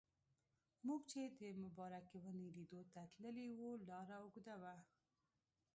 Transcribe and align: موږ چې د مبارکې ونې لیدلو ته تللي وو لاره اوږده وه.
موږ 0.85 1.01
چې 1.11 1.21
د 1.39 1.41
مبارکې 1.63 2.17
ونې 2.23 2.47
لیدلو 2.55 2.83
ته 2.93 3.01
تللي 3.13 3.47
وو 3.57 3.69
لاره 3.89 4.15
اوږده 4.21 4.55
وه. 4.61 4.75